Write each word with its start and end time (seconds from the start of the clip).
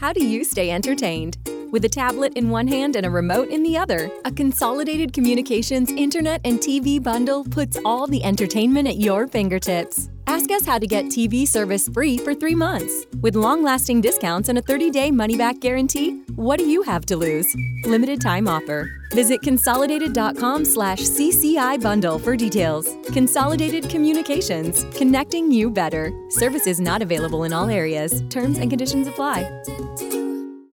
How 0.00 0.14
do 0.14 0.24
you 0.24 0.44
stay 0.44 0.70
entertained? 0.70 1.36
With 1.72 1.84
a 1.84 1.88
tablet 1.90 2.32
in 2.32 2.48
one 2.48 2.66
hand 2.66 2.96
and 2.96 3.04
a 3.04 3.10
remote 3.10 3.50
in 3.50 3.62
the 3.62 3.76
other, 3.76 4.10
a 4.24 4.32
consolidated 4.32 5.12
communications, 5.12 5.90
internet, 5.90 6.40
and 6.42 6.58
TV 6.58 7.02
bundle 7.02 7.44
puts 7.44 7.76
all 7.84 8.06
the 8.06 8.24
entertainment 8.24 8.88
at 8.88 8.96
your 8.96 9.26
fingertips. 9.26 10.08
Ask 10.30 10.52
us 10.52 10.64
how 10.64 10.78
to 10.78 10.86
get 10.86 11.06
TV 11.06 11.44
service 11.44 11.88
free 11.88 12.16
for 12.16 12.36
three 12.36 12.54
months. 12.54 13.04
With 13.20 13.34
long 13.34 13.64
lasting 13.64 14.00
discounts 14.00 14.48
and 14.48 14.58
a 14.58 14.62
30 14.62 14.88
day 14.90 15.10
money 15.10 15.36
back 15.36 15.58
guarantee, 15.58 16.22
what 16.36 16.60
do 16.60 16.68
you 16.68 16.82
have 16.82 17.04
to 17.06 17.16
lose? 17.16 17.52
Limited 17.82 18.20
time 18.20 18.46
offer. 18.46 18.88
Visit 19.10 19.42
consolidated.com 19.42 20.64
slash 20.64 21.00
CCI 21.00 21.82
bundle 21.82 22.20
for 22.20 22.36
details. 22.36 22.94
Consolidated 23.12 23.90
Communications, 23.90 24.84
connecting 24.96 25.50
you 25.50 25.68
better. 25.68 26.12
Services 26.28 26.78
not 26.78 27.02
available 27.02 27.42
in 27.42 27.52
all 27.52 27.68
areas. 27.68 28.22
Terms 28.30 28.58
and 28.58 28.70
conditions 28.70 29.08
apply. 29.08 29.50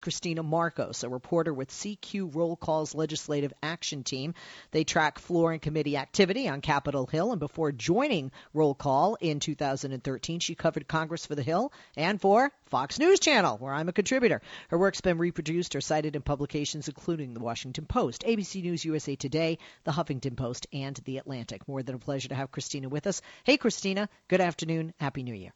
Cristina 0.08 0.42
Marcos, 0.42 1.04
a 1.04 1.10
reporter 1.10 1.54
with 1.54 1.70
CQ 1.70 2.34
Roll 2.34 2.56
Call's 2.56 2.96
Legislative 2.96 3.52
Action 3.61 4.06
Team. 4.06 4.36
They 4.71 4.86
track 4.86 5.20
floor 5.20 5.52
and 5.52 5.61
committee 5.61 5.97
activity 5.97 6.47
on 6.47 6.61
Capitol 6.61 7.07
Hill, 7.07 7.32
and 7.32 7.42
before 7.42 7.74
joining 7.74 8.32
Roll 8.54 8.74
Call 8.74 9.16
in 9.16 9.42
2013, 9.42 10.39
she 10.39 10.56
covered 10.56 10.88
Congress 10.88 11.25
for 11.25 11.36
the 11.36 11.43
Hill 11.43 11.74
and 11.97 12.21
for 12.21 12.54
Fox 12.68 13.00
News 13.00 13.20
Channel, 13.20 13.57
where 13.57 13.74
I'm 13.74 13.89
a 13.89 13.92
contributor. 13.92 14.42
Her 14.70 14.78
work's 14.78 15.02
been 15.02 15.18
reproduced 15.18 15.75
or 15.75 15.82
cited 15.82 16.16
in 16.16 16.21
publications 16.21 16.88
including 16.88 17.33
The 17.33 17.42
Washington 17.42 17.86
Post, 17.86 18.24
ABC 18.25 18.61
News 18.61 18.86
USA 18.86 19.18
Today, 19.18 19.58
The 19.83 19.92
Huffington 19.92 20.38
Post, 20.38 20.68
and 20.71 20.96
The 21.04 21.18
Atlantic. 21.18 21.68
More 21.68 21.83
than 21.83 21.96
a 21.96 22.00
pleasure 22.00 22.30
to 22.30 22.36
have 22.36 22.50
Cristina 22.50 22.88
with 22.88 23.08
us. 23.08 23.21
Hey, 23.44 23.58
Cristina, 23.58 24.08
good 24.30 24.39
afternoon. 24.39 24.94
Happy 25.02 25.24
New 25.24 25.36
Year. 25.36 25.52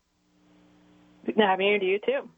Happy 1.37 1.63
New 1.63 1.69
Year 1.69 1.79
to 1.79 1.85
you, 1.85 1.99
too. 2.05 2.29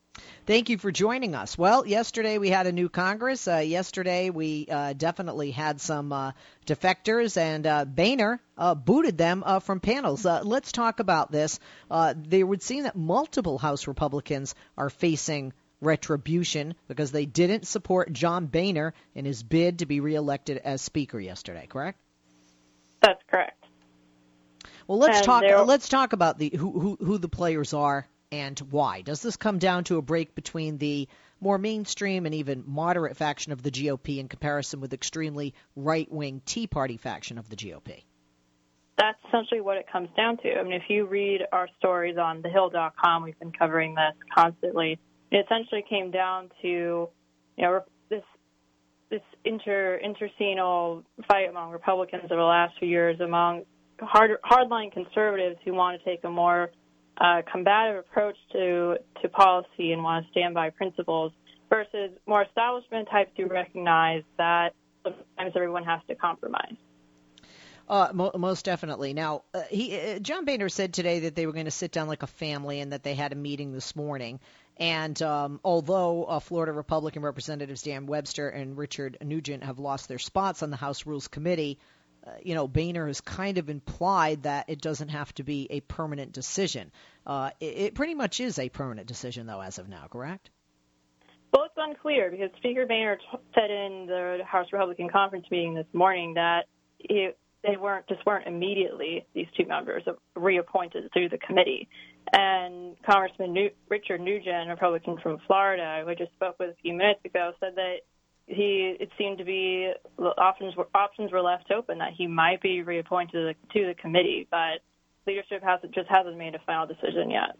Thank 0.45 0.69
you 0.69 0.77
for 0.77 0.91
joining 0.91 1.35
us. 1.35 1.57
Well, 1.57 1.87
yesterday 1.87 2.37
we 2.37 2.49
had 2.49 2.67
a 2.67 2.73
new 2.73 2.89
Congress. 2.89 3.47
Uh, 3.47 3.57
yesterday 3.57 4.29
we 4.29 4.67
uh, 4.69 4.91
definitely 4.91 5.51
had 5.51 5.79
some 5.79 6.11
uh, 6.11 6.33
defectors, 6.65 7.37
and 7.37 7.65
uh, 7.65 7.85
Boehner 7.85 8.41
uh, 8.57 8.75
booted 8.75 9.17
them 9.17 9.43
uh, 9.45 9.59
from 9.59 9.79
panels. 9.79 10.25
let's 10.25 10.73
talk 10.73 10.99
about 10.99 11.31
this. 11.31 11.59
they 11.89 12.43
would 12.43 12.61
seem 12.61 12.83
that 12.83 12.95
multiple 12.95 13.57
House 13.57 13.87
Republicans 13.87 14.53
are 14.77 14.89
facing 14.89 15.53
retribution 15.79 16.75
because 16.89 17.11
they 17.11 17.25
didn't 17.25 17.65
support 17.65 18.11
John 18.11 18.47
Boehner 18.47 18.93
in 19.15 19.23
his 19.23 19.43
bid 19.43 19.79
to 19.79 19.85
be 19.85 20.01
reelected 20.01 20.57
as 20.57 20.81
Speaker 20.81 21.19
yesterday. 21.19 21.67
Correct? 21.67 21.97
That's 23.01 23.23
correct. 23.27 23.63
Well, 24.87 24.97
let's 24.97 25.19
and 25.19 25.25
talk. 25.25 25.43
Let's 25.65 25.87
talk 25.87 26.11
about 26.11 26.37
the 26.37 26.49
who, 26.49 26.79
who 26.79 26.97
who 26.99 27.17
the 27.17 27.29
players 27.29 27.73
are 27.73 28.07
and 28.33 28.59
why? 28.71 29.03
Does 29.03 29.21
this 29.21 29.37
come 29.37 29.59
down 29.59 29.83
to 29.83 29.97
a 29.97 30.01
break 30.01 30.33
between 30.33 30.79
the 30.79 31.07
more 31.39 31.59
mainstream 31.59 32.25
and 32.25 32.33
even 32.33 32.63
moderate 32.65 33.15
faction 33.15 33.51
of 33.51 33.61
the 33.61 33.69
GOP 33.69 34.17
in 34.17 34.27
comparison 34.27 34.81
with 34.81 34.91
extremely 34.91 35.53
right 35.75 36.11
wing 36.11 36.41
Tea 36.43 36.65
Party 36.65 36.97
faction 36.97 37.37
of 37.37 37.47
the 37.47 37.55
GOP? 37.55 38.05
That's 38.97 39.19
essentially 39.27 39.61
what 39.61 39.77
it 39.77 39.85
comes 39.91 40.09
down 40.17 40.37
to. 40.37 40.59
I 40.59 40.63
mean, 40.63 40.73
if 40.73 40.89
you 40.89 41.05
read 41.05 41.41
our 41.51 41.67
stories 41.77 42.17
on 42.17 42.41
thehill.com, 42.41 43.21
we've 43.21 43.37
been 43.37 43.51
covering 43.51 43.93
this 43.93 44.15
constantly. 44.35 44.97
It 45.29 45.45
essentially 45.45 45.83
came 45.87 46.09
down 46.09 46.49
to, 46.63 46.67
you 46.67 47.09
know, 47.59 47.81
this 48.09 48.23
this 49.11 49.21
inter 49.45 49.99
intersenal 50.03 51.03
fight 51.27 51.49
among 51.49 51.71
Republicans 51.71 52.23
over 52.31 52.41
the 52.41 52.47
last 52.47 52.79
few 52.79 52.87
years 52.87 53.19
among 53.19 53.61
hard 53.99 54.31
hardline 54.43 54.91
conservatives 54.91 55.57
who 55.63 55.73
want 55.73 55.99
to 55.99 56.03
take 56.03 56.23
a 56.23 56.29
more 56.29 56.71
uh, 57.17 57.41
combative 57.51 57.99
approach 57.99 58.37
to 58.51 58.97
to 59.21 59.29
policy 59.29 59.91
and 59.91 60.03
want 60.03 60.25
to 60.25 60.31
stand 60.31 60.53
by 60.53 60.69
principles 60.69 61.31
versus 61.69 62.11
more 62.27 62.43
establishment 62.43 63.07
types 63.09 63.31
who 63.37 63.45
recognize 63.45 64.23
that 64.37 64.73
sometimes 65.03 65.53
everyone 65.55 65.83
has 65.83 66.01
to 66.07 66.15
compromise. 66.15 66.75
Uh, 67.87 68.09
mo- 68.13 68.31
most 68.37 68.63
definitely. 68.63 69.13
Now, 69.13 69.43
uh, 69.53 69.63
he 69.69 69.99
uh, 69.99 70.19
John 70.19 70.45
Boehner 70.45 70.69
said 70.69 70.93
today 70.93 71.21
that 71.21 71.35
they 71.35 71.45
were 71.45 71.51
going 71.51 71.65
to 71.65 71.71
sit 71.71 71.91
down 71.91 72.07
like 72.07 72.23
a 72.23 72.27
family 72.27 72.79
and 72.79 72.93
that 72.93 73.03
they 73.03 73.13
had 73.13 73.33
a 73.33 73.35
meeting 73.35 73.73
this 73.73 73.95
morning. 73.95 74.39
And 74.77 75.21
um, 75.21 75.59
although 75.63 76.23
uh, 76.23 76.39
Florida 76.39 76.71
Republican 76.71 77.21
Representatives 77.21 77.83
Dan 77.83 78.07
Webster 78.07 78.49
and 78.49 78.77
Richard 78.77 79.17
Nugent 79.21 79.63
have 79.63 79.79
lost 79.79 80.07
their 80.07 80.19
spots 80.19 80.63
on 80.63 80.71
the 80.71 80.77
House 80.77 81.05
Rules 81.05 81.27
Committee, 81.27 81.77
you 82.41 82.55
know, 82.55 82.67
Boehner 82.67 83.07
has 83.07 83.21
kind 83.21 83.57
of 83.57 83.69
implied 83.69 84.43
that 84.43 84.69
it 84.69 84.81
doesn't 84.81 85.09
have 85.09 85.33
to 85.35 85.43
be 85.43 85.67
a 85.69 85.81
permanent 85.81 86.31
decision. 86.31 86.91
Uh, 87.25 87.51
it, 87.59 87.77
it, 87.77 87.95
pretty 87.95 88.13
much 88.13 88.39
is 88.39 88.59
a 88.59 88.69
permanent 88.69 89.07
decision, 89.07 89.47
though, 89.47 89.61
as 89.61 89.77
of 89.77 89.89
now, 89.89 90.07
correct? 90.09 90.49
Well, 91.51 91.65
it's 91.65 91.75
unclear 91.77 92.31
because 92.31 92.49
Speaker 92.57 92.85
Boehner 92.85 93.17
t- 93.17 93.37
said 93.53 93.69
in 93.69 94.07
the 94.07 94.39
House 94.45 94.67
Republican 94.71 95.09
conference 95.09 95.45
meeting 95.51 95.75
this 95.75 95.85
morning 95.93 96.33
that 96.33 96.65
it, 96.99 97.37
they 97.63 97.77
weren't 97.77 98.07
just 98.07 98.25
weren't 98.25 98.47
immediately 98.47 99.25
these 99.33 99.47
two 99.55 99.65
members 99.65 100.03
reappointed 100.35 101.11
through 101.13 101.29
the 101.29 101.37
committee. 101.37 101.87
And 102.31 102.95
Congressman 103.05 103.53
New- 103.53 103.71
Richard 103.89 104.21
Nugent, 104.21 104.67
a 104.67 104.71
Republican 104.71 105.17
from 105.21 105.37
Florida, 105.45 106.01
who 106.03 106.09
I 106.09 106.15
just 106.15 106.33
spoke 106.33 106.55
with 106.59 106.71
a 106.71 106.75
few 106.81 106.93
minutes 106.93 107.19
ago, 107.23 107.51
said 107.59 107.75
that 107.75 107.97
he 108.47 108.95
it 108.99 109.09
seemed 109.17 109.37
to 109.37 109.45
be 109.45 109.91
options 110.37 110.75
were 110.75 110.87
options 110.93 111.31
were 111.31 111.41
left 111.41 111.71
open 111.71 111.99
that 111.99 112.13
he 112.13 112.27
might 112.27 112.61
be 112.61 112.81
reappointed 112.81 113.31
to 113.31 113.39
the, 113.39 113.79
to 113.79 113.87
the 113.87 113.93
committee, 113.93 114.47
but 114.51 114.81
leadership 115.25 115.63
hasn't 115.63 115.93
just 115.93 116.09
hasn't 116.09 116.37
made 116.37 116.55
a 116.55 116.59
final 116.59 116.85
decision 116.85 117.29
yet. 117.29 117.55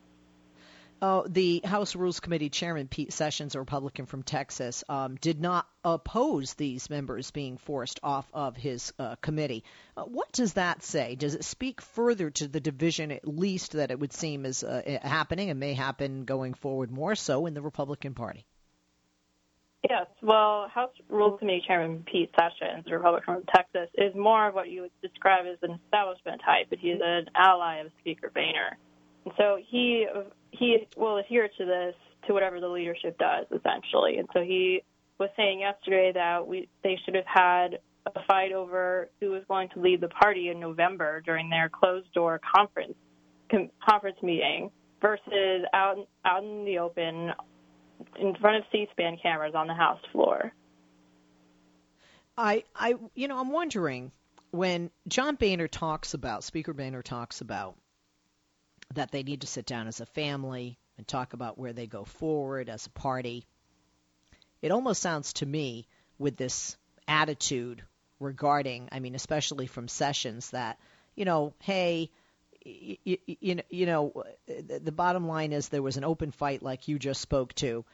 Uh, 1.01 1.23
the 1.27 1.61
House 1.65 1.97
Rules 1.97 2.21
Committee 2.21 2.49
Chairman 2.49 2.87
Pete 2.87 3.11
Sessions, 3.11 3.55
a 3.55 3.59
Republican 3.59 4.05
from 4.05 4.23
Texas, 4.23 4.85
um, 4.87 5.15
did 5.17 5.41
not 5.41 5.67
oppose 5.83 6.53
these 6.53 6.89
members 6.89 7.29
being 7.29 7.57
forced 7.57 7.99
off 8.03 8.25
of 8.33 8.55
his 8.55 8.93
uh, 8.97 9.17
committee. 9.17 9.65
Uh, 9.97 10.03
what 10.03 10.31
does 10.31 10.53
that 10.53 10.81
say? 10.81 11.15
Does 11.15 11.35
it 11.35 11.43
speak 11.43 11.81
further 11.81 12.29
to 12.29 12.47
the 12.47 12.61
division, 12.61 13.11
at 13.11 13.27
least 13.27 13.73
that 13.73 13.91
it 13.91 13.99
would 13.99 14.13
seem 14.13 14.45
is 14.45 14.63
uh, 14.63 14.99
happening 15.01 15.49
and 15.49 15.59
may 15.59 15.73
happen 15.73 16.23
going 16.23 16.53
forward 16.53 16.89
more 16.89 17.15
so 17.15 17.47
in 17.47 17.53
the 17.53 17.61
Republican 17.61 18.13
Party? 18.13 18.45
Yes, 19.89 20.07
well, 20.21 20.69
House 20.73 20.91
Rules 21.09 21.39
Committee 21.39 21.63
Chairman 21.67 22.05
Pete 22.09 22.31
Sessions, 22.39 22.85
a 22.87 22.93
Republican 22.93 23.35
from 23.35 23.43
Texas, 23.53 23.89
is 23.95 24.15
more 24.15 24.47
of 24.47 24.55
what 24.55 24.69
you 24.69 24.83
would 24.83 24.91
describe 25.01 25.45
as 25.45 25.57
an 25.61 25.77
establishment 25.85 26.41
type, 26.45 26.67
but 26.69 26.79
he's 26.79 26.99
an 27.03 27.25
ally 27.35 27.79
of 27.79 27.87
Speaker 27.99 28.31
Boehner. 28.33 28.77
And 29.25 29.33
so 29.37 29.57
he 29.69 30.07
he 30.51 30.87
will 30.95 31.17
adhere 31.17 31.49
to 31.57 31.65
this 31.65 31.95
to 32.27 32.33
whatever 32.33 32.61
the 32.61 32.69
leadership 32.69 33.17
does, 33.17 33.45
essentially. 33.47 34.17
And 34.17 34.29
so 34.33 34.41
he 34.41 34.83
was 35.19 35.29
saying 35.35 35.59
yesterday 35.59 36.11
that 36.13 36.47
we 36.47 36.69
they 36.81 36.97
should 37.03 37.15
have 37.15 37.25
had 37.27 37.79
a 38.05 38.23
fight 38.25 38.53
over 38.53 39.09
who 39.19 39.31
was 39.31 39.43
going 39.47 39.69
to 39.69 39.81
lead 39.81 39.99
the 39.99 40.09
party 40.09 40.49
in 40.49 40.59
November 40.59 41.21
during 41.25 41.49
their 41.49 41.69
closed 41.69 42.11
door 42.13 42.39
conference 42.55 42.95
com, 43.51 43.69
conference 43.87 44.17
meeting 44.21 44.71
versus 45.01 45.65
out 45.73 46.07
out 46.25 46.43
in 46.43 46.65
the 46.65 46.79
open 46.79 47.31
in 48.19 48.35
front 48.35 48.57
of 48.57 48.63
C-SPAN 48.71 49.17
cameras 49.21 49.53
on 49.55 49.67
the 49.67 49.73
House 49.73 49.99
floor. 50.11 50.53
I, 52.37 52.63
I, 52.75 52.95
you 53.13 53.27
know, 53.27 53.39
I'm 53.39 53.51
wondering 53.51 54.11
when 54.51 54.89
John 55.07 55.35
Boehner 55.35 55.67
talks 55.67 56.13
about 56.13 56.43
Speaker 56.43 56.73
Boehner 56.73 57.01
talks 57.01 57.41
about 57.41 57.75
that 58.93 59.11
they 59.11 59.23
need 59.23 59.41
to 59.41 59.47
sit 59.47 59.65
down 59.65 59.87
as 59.87 59.99
a 60.01 60.05
family 60.05 60.77
and 60.97 61.07
talk 61.07 61.33
about 61.33 61.57
where 61.57 61.73
they 61.73 61.87
go 61.87 62.03
forward 62.05 62.69
as 62.69 62.85
a 62.85 62.91
party. 62.91 63.45
It 64.61 64.71
almost 64.71 65.01
sounds 65.01 65.33
to 65.33 65.45
me 65.45 65.87
with 66.17 66.37
this 66.37 66.77
attitude 67.07 67.83
regarding, 68.19 68.89
I 68.91 68.99
mean, 68.99 69.15
especially 69.15 69.67
from 69.67 69.87
Sessions, 69.87 70.51
that 70.51 70.77
you 71.15 71.25
know, 71.25 71.53
hey, 71.59 72.09
you, 72.65 73.17
you, 73.69 73.85
know, 73.85 74.23
the 74.47 74.91
bottom 74.91 75.27
line 75.27 75.51
is 75.51 75.69
there 75.69 75.81
was 75.81 75.97
an 75.97 76.03
open 76.03 76.31
fight, 76.31 76.63
like 76.63 76.87
you 76.87 76.97
just 76.97 77.21
spoke 77.21 77.53
to, 77.55 77.85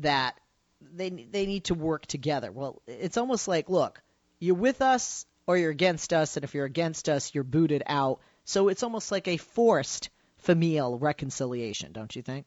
that 0.00 0.38
they 0.80 1.10
they 1.10 1.46
need 1.46 1.64
to 1.64 1.74
work 1.74 2.06
together. 2.06 2.52
Well, 2.52 2.82
it's 2.86 3.16
almost 3.16 3.48
like, 3.48 3.68
look, 3.68 4.00
you're 4.38 4.54
with 4.54 4.82
us 4.82 5.26
or 5.46 5.56
you're 5.56 5.70
against 5.70 6.12
us, 6.12 6.36
and 6.36 6.44
if 6.44 6.54
you're 6.54 6.66
against 6.66 7.08
us, 7.08 7.34
you're 7.34 7.44
booted 7.44 7.82
out. 7.86 8.20
So 8.44 8.68
it's 8.68 8.82
almost 8.82 9.10
like 9.10 9.28
a 9.28 9.38
forced 9.38 10.10
familial 10.38 10.98
reconciliation, 10.98 11.92
don't 11.92 12.14
you 12.14 12.22
think? 12.22 12.46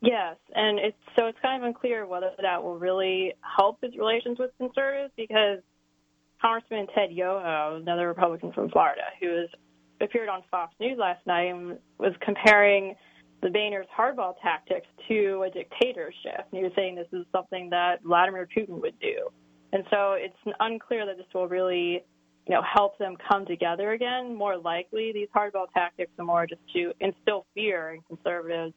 Yes, 0.00 0.36
and 0.54 0.78
it's 0.78 0.96
so 1.16 1.26
it's 1.26 1.38
kind 1.40 1.62
of 1.62 1.66
unclear 1.66 2.06
whether 2.06 2.30
that 2.40 2.62
will 2.62 2.78
really 2.78 3.34
help 3.40 3.78
his 3.82 3.96
relations 3.96 4.38
with 4.38 4.50
conservatives 4.58 5.12
because 5.16 5.60
Congressman 6.40 6.86
Ted 6.94 7.10
Yoho, 7.12 7.78
another 7.80 8.06
Republican 8.06 8.52
from 8.52 8.70
Florida, 8.70 9.02
who 9.20 9.28
has 9.28 9.48
appeared 10.00 10.28
on 10.28 10.42
Fox 10.50 10.74
News 10.80 10.98
last 10.98 11.26
night 11.26 11.54
and 11.54 11.78
was 11.98 12.12
comparing 12.20 12.94
the 13.42 13.50
Boehner's 13.50 13.86
hardball 13.96 14.34
tactics 14.42 14.86
to 15.08 15.44
a 15.46 15.50
dictatorship. 15.50 16.46
And 16.50 16.58
he 16.58 16.62
was 16.62 16.72
saying 16.74 16.96
this 16.96 17.06
is 17.12 17.26
something 17.32 17.70
that 17.70 18.02
Vladimir 18.02 18.48
Putin 18.56 18.80
would 18.80 18.98
do. 19.00 19.28
And 19.72 19.84
so 19.90 20.12
it's 20.12 20.36
unclear 20.60 21.06
that 21.06 21.16
this 21.16 21.26
will 21.34 21.48
really, 21.48 22.04
you 22.46 22.54
know, 22.54 22.62
help 22.62 22.98
them 22.98 23.16
come 23.30 23.44
together 23.46 23.92
again. 23.92 24.34
More 24.34 24.56
likely, 24.56 25.12
these 25.12 25.28
hardball 25.34 25.66
tactics 25.74 26.12
are 26.18 26.24
more 26.24 26.46
just 26.46 26.62
to 26.74 26.92
instill 27.00 27.46
fear 27.54 27.94
in 27.94 28.00
conservatives 28.02 28.74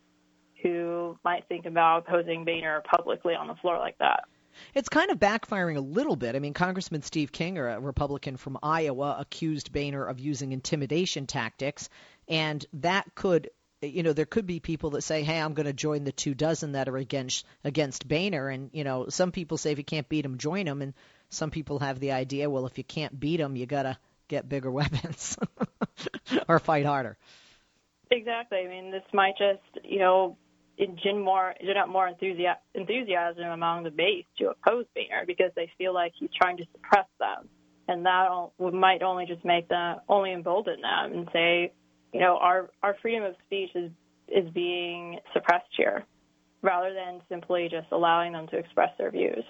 who 0.61 1.17
might 1.23 1.47
think 1.47 1.65
about 1.65 2.05
opposing 2.07 2.43
Boehner 2.43 2.83
publicly 2.93 3.33
on 3.33 3.47
the 3.47 3.55
floor 3.55 3.77
like 3.77 3.97
that. 3.99 4.23
It's 4.73 4.89
kind 4.89 5.11
of 5.11 5.19
backfiring 5.19 5.77
a 5.77 5.81
little 5.81 6.15
bit. 6.15 6.35
I 6.35 6.39
mean, 6.39 6.53
Congressman 6.53 7.01
Steve 7.01 7.31
King, 7.31 7.57
a 7.57 7.79
Republican 7.79 8.37
from 8.37 8.57
Iowa, 8.61 9.17
accused 9.19 9.71
Boehner 9.71 10.05
of 10.05 10.19
using 10.19 10.51
intimidation 10.51 11.27
tactics, 11.27 11.89
and 12.27 12.65
that 12.73 13.15
could 13.15 13.49
you 13.81 14.03
know, 14.03 14.11
there 14.11 14.25
could 14.25 14.45
be 14.45 14.59
people 14.59 14.89
that 14.91 15.03
say, 15.03 15.23
"Hey, 15.23 15.39
I'm 15.39 15.53
going 15.53 15.65
to 15.65 15.73
join 15.73 16.03
the 16.03 16.11
two 16.11 16.33
dozen 16.33 16.73
that 16.73 16.89
are 16.89 16.97
against 16.97 17.45
against 17.63 18.07
Boehner," 18.07 18.49
and 18.49 18.69
you 18.73 18.83
know, 18.83 19.07
some 19.07 19.31
people 19.31 19.57
say 19.57 19.71
if 19.71 19.77
you 19.77 19.85
can't 19.85 20.09
beat 20.09 20.25
him, 20.25 20.37
join 20.37 20.67
him, 20.67 20.81
and 20.81 20.93
some 21.29 21.51
people 21.51 21.79
have 21.79 21.99
the 21.99 22.11
idea, 22.11 22.49
well, 22.49 22.65
if 22.65 22.77
you 22.77 22.83
can't 22.83 23.17
beat 23.19 23.39
him, 23.39 23.55
you 23.55 23.65
gotta 23.65 23.97
get 24.27 24.49
bigger 24.49 24.71
weapons 24.79 25.37
or 26.47 26.59
fight 26.59 26.85
harder. 26.85 27.17
Exactly. 28.11 28.59
I 28.59 28.67
mean, 28.67 28.91
this 28.91 29.03
might 29.13 29.37
just, 29.37 29.85
you 29.85 29.99
know, 29.99 30.37
engender 30.79 31.19
more, 31.19 31.53
engender 31.59 31.85
more 31.87 32.07
enthusiasm, 32.07 32.61
enthusiasm 32.73 33.45
among 33.45 33.83
the 33.83 33.91
base 33.91 34.25
to 34.39 34.49
oppose 34.49 34.85
Boehner 34.95 35.25
because 35.27 35.51
they 35.55 35.69
feel 35.77 35.93
like 35.93 36.13
he's 36.17 36.29
trying 36.35 36.57
to 36.57 36.65
suppress 36.71 37.07
them, 37.19 37.49
and 37.87 38.05
that 38.05 38.29
might 38.59 39.03
only 39.03 39.25
just 39.25 39.43
make 39.45 39.67
them 39.67 39.97
only 40.07 40.33
embolden 40.33 40.81
them 40.81 41.13
and 41.13 41.29
say, 41.33 41.73
you 42.13 42.19
know, 42.19 42.37
our 42.37 42.69
our 42.81 42.95
freedom 43.01 43.23
of 43.23 43.35
speech 43.45 43.71
is 43.75 43.91
is 44.27 44.49
being 44.51 45.19
suppressed 45.33 45.73
here, 45.75 46.05
rather 46.61 46.93
than 46.93 47.21
simply 47.29 47.67
just 47.69 47.91
allowing 47.91 48.33
them 48.33 48.47
to 48.47 48.57
express 48.57 48.89
their 48.97 49.11
views. 49.11 49.43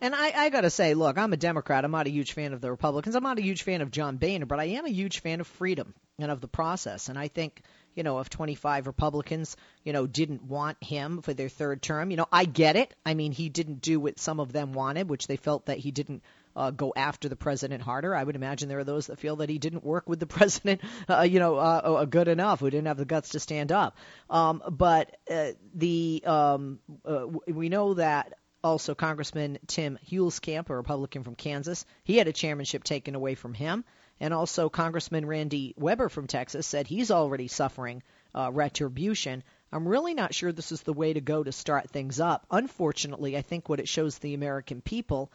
And 0.00 0.14
I, 0.14 0.30
I 0.30 0.50
got 0.50 0.60
to 0.62 0.70
say, 0.70 0.94
look, 0.94 1.16
I'm 1.16 1.32
a 1.32 1.38
Democrat. 1.38 1.84
I'm 1.84 1.90
not 1.90 2.06
a 2.06 2.10
huge 2.10 2.34
fan 2.34 2.52
of 2.52 2.60
the 2.60 2.70
Republicans. 2.70 3.14
I'm 3.14 3.22
not 3.22 3.38
a 3.38 3.42
huge 3.42 3.62
fan 3.62 3.80
of 3.80 3.90
John 3.90 4.18
Boehner, 4.18 4.44
but 4.44 4.60
I 4.60 4.64
am 4.64 4.84
a 4.84 4.90
huge 4.90 5.20
fan 5.20 5.40
of 5.40 5.46
freedom 5.46 5.94
and 6.18 6.30
of 6.30 6.40
the 6.40 6.48
process. 6.48 7.08
And 7.08 7.18
I 7.18 7.28
think, 7.28 7.62
you 7.96 8.02
know, 8.02 8.20
if 8.20 8.28
25 8.30 8.86
Republicans, 8.86 9.56
you 9.82 9.92
know, 9.92 10.06
didn't 10.06 10.44
want 10.44 10.76
him 10.82 11.22
for 11.22 11.34
their 11.34 11.48
third 11.48 11.82
term, 11.82 12.10
you 12.10 12.16
know, 12.16 12.28
I 12.30 12.44
get 12.44 12.76
it. 12.76 12.94
I 13.04 13.14
mean, 13.14 13.32
he 13.32 13.48
didn't 13.48 13.80
do 13.80 13.98
what 13.98 14.20
some 14.20 14.38
of 14.38 14.52
them 14.52 14.72
wanted, 14.74 15.08
which 15.08 15.26
they 15.26 15.36
felt 15.36 15.66
that 15.66 15.78
he 15.78 15.90
didn't 15.90 16.22
uh, 16.54 16.70
go 16.70 16.92
after 16.94 17.28
the 17.28 17.36
president 17.36 17.82
harder. 17.82 18.14
I 18.14 18.22
would 18.22 18.36
imagine 18.36 18.68
there 18.68 18.78
are 18.78 18.84
those 18.84 19.06
that 19.08 19.18
feel 19.18 19.36
that 19.36 19.48
he 19.48 19.58
didn't 19.58 19.84
work 19.84 20.08
with 20.08 20.20
the 20.20 20.26
president, 20.38 20.82
uh, 21.08 21.22
you 21.22 21.38
know, 21.40 21.56
uh, 21.56 21.80
uh, 21.84 22.04
good 22.04 22.28
enough, 22.28 22.60
who 22.60 22.70
didn't 22.70 22.86
have 22.86 22.98
the 22.98 23.04
guts 23.04 23.30
to 23.30 23.40
stand 23.40 23.72
up. 23.72 23.96
Um, 24.30 24.62
but 24.70 25.16
uh, 25.30 25.52
the 25.74 26.22
um, 26.26 26.78
uh, 27.04 27.26
we 27.46 27.68
know 27.68 27.94
that 27.94 28.34
also 28.62 28.94
Congressman 28.94 29.58
Tim 29.66 29.98
Huelskamp, 30.10 30.68
a 30.68 30.76
Republican 30.76 31.24
from 31.24 31.34
Kansas, 31.34 31.86
he 32.04 32.18
had 32.18 32.28
a 32.28 32.32
chairmanship 32.32 32.84
taken 32.84 33.14
away 33.14 33.34
from 33.34 33.54
him. 33.54 33.84
And 34.20 34.32
also 34.32 34.68
Congressman 34.68 35.26
Randy 35.26 35.74
Weber 35.76 36.08
from 36.08 36.26
Texas 36.26 36.66
said 36.66 36.86
he's 36.86 37.10
already 37.10 37.48
suffering 37.48 38.02
uh, 38.34 38.50
retribution. 38.52 39.42
I'm 39.72 39.86
really 39.86 40.14
not 40.14 40.34
sure 40.34 40.52
this 40.52 40.72
is 40.72 40.82
the 40.82 40.92
way 40.92 41.12
to 41.12 41.20
go 41.20 41.42
to 41.42 41.52
start 41.52 41.90
things 41.90 42.20
up. 42.20 42.46
Unfortunately, 42.50 43.36
I 43.36 43.42
think 43.42 43.68
what 43.68 43.80
it 43.80 43.88
shows 43.88 44.18
the 44.18 44.34
American 44.34 44.80
people 44.80 45.30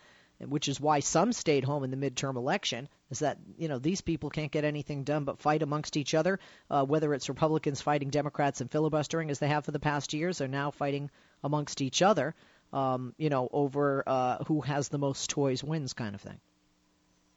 which 0.48 0.68
is 0.68 0.80
why 0.80 1.00
some 1.00 1.34
stayed 1.34 1.64
home 1.64 1.84
in 1.84 1.92
the 1.92 1.98
midterm 1.98 2.36
election, 2.36 2.88
is 3.10 3.20
that 3.20 3.38
you 3.58 3.68
know 3.68 3.80
these 3.80 4.02
people 4.02 4.30
can't 4.30 4.52
get 4.52 4.64
anything 4.64 5.04
done 5.04 5.24
but 5.24 5.40
fight 5.40 5.62
amongst 5.62 5.98
each 5.98 6.14
other. 6.14 6.40
Uh, 6.70 6.84
whether 6.84 7.14
it's 7.14 7.30
Republicans 7.30 7.82
fighting 7.82 8.10
Democrats 8.10 8.62
and 8.62 8.72
filibustering 8.72 9.30
as 9.30 9.40
they 9.40 9.48
have 9.48 9.66
for 9.66 9.72
the 9.72 9.80
past 9.80 10.14
years, 10.14 10.42
or 10.42 10.48
now 10.48 10.72
fighting 10.72 11.10
amongst 11.44 11.82
each 11.82 12.02
other, 12.02 12.36
um, 12.74 13.14
you 13.18 13.30
know, 13.30 13.50
over 13.52 14.04
uh, 14.08 14.44
who 14.46 14.62
has 14.62 14.90
the 14.90 14.98
most 14.98 15.30
toys 15.30 15.64
wins 15.64 15.94
kind 15.94 16.16
of 16.16 16.22
thing. 16.22 16.40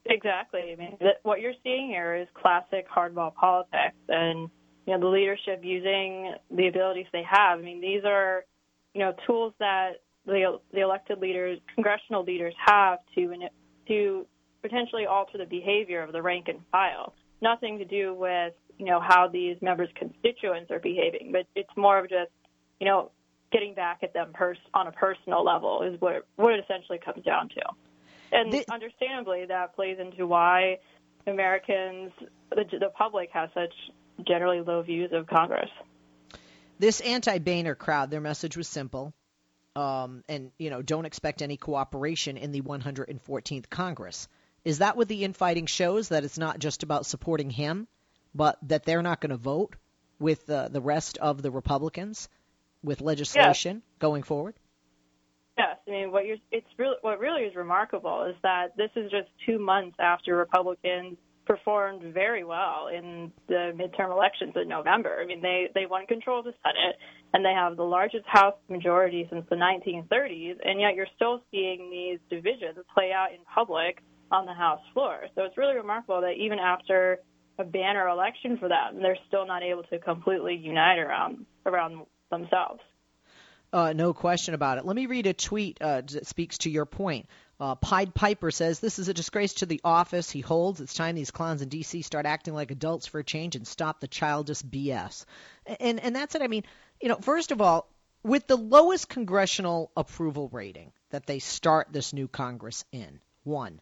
Exactly. 0.07 0.73
I 0.73 0.77
mean, 0.77 0.99
what 1.23 1.41
you're 1.41 1.55
seeing 1.63 1.89
here 1.89 2.15
is 2.15 2.29
classic 2.35 2.87
hardball 2.89 3.35
politics, 3.35 3.97
and 4.09 4.51
you 4.87 4.93
know 4.93 5.01
the 5.01 5.07
leadership 5.07 5.61
using 5.63 6.35
the 6.51 6.69
abilities 6.69 7.07
they 7.13 7.23
have. 7.29 7.59
I 7.59 7.63
mean, 7.63 7.81
these 7.81 8.03
are 8.05 8.45
you 8.93 9.01
know 9.01 9.15
tools 9.27 9.55
that 9.61 10.03
the, 10.27 10.59
the 10.73 10.81
elected 10.81 11.19
leaders, 11.21 11.59
congressional 11.75 12.23
leaders 12.23 12.55
have 12.67 12.99
to 13.15 13.35
to 13.89 14.27
potentially 14.63 15.07
alter 15.07 15.39
the 15.39 15.45
behavior 15.47 16.03
of 16.03 16.13
the 16.13 16.23
rank 16.23 16.49
and 16.49 16.61
file. 16.71 17.15
Nothing 17.41 17.79
to 17.79 17.85
do 17.85 18.15
with 18.15 18.53
you 18.79 18.87
know 18.87 19.01
how 19.01 19.29
these 19.29 19.57
members' 19.63 19.91
constituents 19.97 20.71
are 20.71 20.81
behaving, 20.81 21.31
but 21.33 21.47
it's 21.55 21.71
more 21.77 21.99
of 21.99 22.11
just 22.11 22.31
you 22.79 22.87
know 22.87 23.11
getting 23.53 23.75
back 23.75 24.01
at 24.03 24.13
them 24.13 24.33
pers- 24.35 24.59
on 24.75 24.87
a 24.87 24.93
personal 24.93 25.45
level 25.45 25.83
is 25.83 25.99
what 26.01 26.27
what 26.37 26.53
it 26.53 26.65
essentially 26.65 26.99
comes 26.99 27.25
down 27.25 27.49
to. 27.49 27.63
And 28.35 28.53
the, 28.53 28.65
understandably, 28.73 29.47
that 29.47 29.75
plays 29.75 29.99
into 29.99 30.27
why 30.27 30.79
Americans, 31.27 32.13
the, 32.51 32.65
the 32.79 32.91
public, 32.91 33.31
has 33.33 33.49
such 33.55 33.73
generally 34.27 34.61
low 34.61 34.83
views 34.83 35.11
of 35.13 35.27
Congress. 35.27 35.71
This 36.79 37.01
anti-Boehner 37.01 37.75
crowd, 37.77 38.11
their 38.11 38.21
message 38.21 38.57
was 38.57 38.69
simple 38.69 39.15
um, 39.77 40.23
and 40.29 40.51
you 40.59 40.71
know 40.71 40.83
don't 40.83 41.05
expect 41.05 41.43
any 41.43 41.57
cooperation 41.57 42.37
in 42.37 42.53
the 42.53 42.63
114th 42.63 43.69
Congress. 43.71 44.29
Is 44.65 44.79
that 44.79 44.97
what 44.97 45.09
the 45.09 45.25
infighting 45.25 45.67
shows? 45.67 46.09
That 46.09 46.25
it's 46.25 46.39
not 46.39 46.59
just 46.59 46.83
about 46.83 47.07
supporting 47.07 47.51
him, 47.51 47.87
but 48.35 48.59
that 48.69 48.85
they're 48.85 49.03
not 49.03 49.21
going 49.21 49.31
to 49.31 49.37
vote 49.37 49.77
with 50.19 50.49
uh, 50.49 50.69
the 50.69 50.81
rest 50.81 51.19
of 51.19 51.43
the 51.43 51.51
Republicans 51.51 52.29
with 52.83 53.01
legislation 53.01 53.83
going 53.99 54.23
forward? 54.23 54.55
Yes, 55.57 55.77
I 55.87 55.91
mean 55.91 56.11
what 56.11 56.27
you're 56.27 56.39
it's 56.51 56.67
really 56.79 56.97
what 57.03 57.21
really 57.21 57.43
is 57.43 57.55
remarkable 57.55 58.25
is 58.29 58.37
that 58.43 58.77
this 58.77 58.91
is 58.97 59.11
just 59.11 59.29
two 59.47 59.59
months 59.59 59.97
after 60.01 60.37
Republicans 60.37 61.17
performed 61.47 62.03
very 62.15 62.45
well 62.45 62.89
in 62.89 63.31
the 63.49 63.73
midterm 63.75 64.11
elections 64.11 64.55
in 64.57 64.69
November. 64.69 65.19
I 65.23 65.27
mean, 65.27 65.43
they 65.43 65.69
they 65.75 65.87
won 65.87 66.07
control 66.07 66.41
of 66.41 66.47
the 66.47 66.55
Senate 66.63 66.97
and 67.33 67.45
they 67.45 67.53
have 67.53 67.77
the 67.77 67.85
largest 67.85 68.25
House 68.27 68.55
majority 68.69 69.27
since 69.31 69.45
the 69.51 69.57
1930s, 69.57 70.57
and 70.65 70.81
yet 70.81 70.95
you're 70.95 71.09
still 71.17 71.43
seeing 71.51 71.91
these 71.91 72.19
divisions 72.31 72.79
play 72.93 73.13
out 73.13 73.33
in 73.33 73.39
public 73.53 74.03
on 74.31 74.47
the 74.47 74.55
House 74.55 74.81
floor. 74.93 75.27
So 75.35 75.43
it's 75.43 75.59
really 75.59 75.77
remarkable 75.77 76.21
that 76.23 76.35
even 76.39 76.59
after 76.59 77.19
a 77.59 77.65
banner 77.65 78.09
election 78.09 78.57
for 78.59 78.69
them, 78.69 79.01
they're 79.01 79.19
still 79.29 79.47
not 79.47 79.63
able 79.63 79.83
to 79.85 79.99
completely 79.99 80.55
unite 80.55 80.99
around 80.99 81.47
around 81.67 82.07
themselves. 82.31 82.81
Uh, 83.75 83.93
no 83.93 84.13
question 84.15 84.55
about 84.55 84.79
it. 84.79 84.87
Let 84.87 84.95
me 84.95 85.07
read 85.07 85.27
a 85.27 85.33
tweet 85.33 85.79
uh, 85.81 86.03
that 86.03 86.29
speaks 86.29 86.59
to 86.59 86.71
your 86.71 86.87
point. 86.87 87.27
Uh, 87.59 87.75
Pied 87.75 88.15
Piper 88.15 88.53
says 88.53 88.79
this 88.79 89.01
is 89.01 89.09
a 89.09 89.15
disgrace 89.15 89.55
to 89.55 89.67
the 89.67 89.81
office 89.83 90.31
he 90.31 90.43
holds. 90.43 90.81
It's 90.81 90.95
time 90.95 91.17
these 91.17 91.33
clowns 91.33 91.61
in 91.61 91.69
D.C. 91.69 92.03
start 92.03 92.25
acting 92.25 92.55
like 92.55 92.71
adults 92.71 93.09
for 93.09 93.19
a 93.19 93.25
change 93.25 93.57
and 93.57 93.67
stop 93.67 93.99
the 93.99 94.07
childish 94.07 94.63
BS. 94.63 95.25
And 95.81 95.99
and 95.99 96.15
that's 96.15 96.37
it. 96.37 96.43
I 96.43 96.47
mean, 96.47 96.63
you 97.01 97.09
know, 97.09 97.17
first 97.17 97.51
of 97.51 97.61
all, 97.61 97.89
with 98.23 98.47
the 98.47 98.57
lowest 98.57 99.09
congressional 99.09 99.91
approval 99.97 100.49
rating 100.53 100.93
that 101.11 101.27
they 101.27 101.41
start 101.41 101.89
this 101.91 102.13
new 102.13 102.29
Congress 102.29 102.85
in, 102.93 103.19
one, 103.43 103.81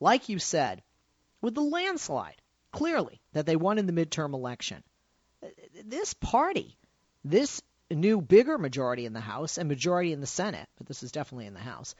like 0.00 0.30
you 0.30 0.38
said, 0.38 0.82
with 1.42 1.54
the 1.54 1.60
landslide, 1.60 2.40
clearly 2.72 3.20
that 3.34 3.44
they 3.44 3.56
won 3.56 3.76
in 3.76 3.86
the 3.86 3.92
midterm 3.92 4.32
election, 4.32 4.82
this 5.84 6.14
party, 6.14 6.78
this 7.24 7.60
new 7.94 8.20
bigger 8.20 8.58
majority 8.58 9.06
in 9.06 9.12
the 9.12 9.20
House 9.20 9.58
and 9.58 9.68
majority 9.68 10.12
in 10.12 10.20
the 10.20 10.26
Senate, 10.26 10.68
but 10.76 10.86
this 10.86 11.02
is 11.02 11.12
definitely 11.12 11.46
in 11.46 11.54
the 11.54 11.60
House, 11.60 11.94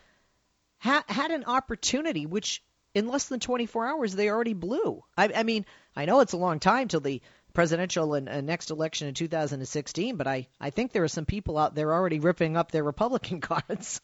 ha- 0.79 1.05
had 1.09 1.31
an 1.31 1.45
opportunity 1.45 2.27
which 2.27 2.63
in 2.95 3.09
less 3.09 3.27
than 3.27 3.41
24 3.41 3.87
hours 3.87 4.15
they 4.15 4.31
already 4.31 4.55
blew. 4.55 5.03
I, 5.17 5.31
I 5.35 5.43
mean, 5.43 5.67
I 5.97 6.05
know 6.05 6.21
it's 6.21 6.33
a 6.33 6.39
long 6.39 6.61
time 6.61 6.89
till 6.89 7.01
the 7.01 7.21
presidential 7.53 8.15
and, 8.15 8.29
and 8.29 8.47
next 8.47 8.71
election 8.71 9.09
in 9.09 9.15
2016, 9.15 10.17
but 10.17 10.27
I, 10.27 10.49
I 10.61 10.71
think 10.71 10.93
there 10.93 11.05
are 11.05 11.09
some 11.09 11.25
people 11.25 11.59
out 11.59 11.75
there 11.75 11.93
already 11.93 12.21
ripping 12.21 12.57
up 12.57 12.71
their 12.71 12.85
Republican 12.85 13.41
cards, 13.41 14.01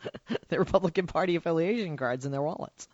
their 0.49 0.61
Republican 0.61 1.07
Party 1.07 1.37
affiliation 1.37 1.97
cards 1.97 2.27
in 2.27 2.33
their 2.33 2.43
wallets. 2.43 2.89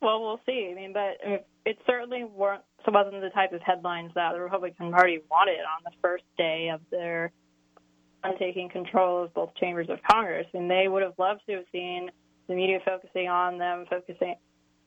Well, 0.00 0.20
we'll 0.20 0.40
see. 0.44 0.68
I 0.70 0.74
mean, 0.74 0.92
but 0.92 1.46
it 1.64 1.78
certainly 1.86 2.24
weren't, 2.24 2.62
wasn't 2.86 3.20
the 3.20 3.30
type 3.30 3.52
of 3.52 3.60
headlines 3.62 4.10
that 4.16 4.32
the 4.32 4.40
Republican 4.40 4.90
Party 4.90 5.20
wanted 5.30 5.60
on 5.60 5.84
the 5.84 5.92
first 6.02 6.24
day 6.36 6.70
of 6.74 6.80
their 6.90 7.30
taking 8.38 8.68
control 8.68 9.24
of 9.24 9.34
both 9.34 9.54
chambers 9.56 9.88
of 9.90 9.98
Congress. 10.10 10.46
and 10.54 10.70
they 10.70 10.86
would 10.88 11.02
have 11.02 11.14
loved 11.18 11.40
to 11.48 11.54
have 11.56 11.64
seen 11.72 12.10
the 12.48 12.54
media 12.54 12.78
focusing 12.84 13.28
on 13.28 13.58
them, 13.58 13.84
focusing 13.88 14.36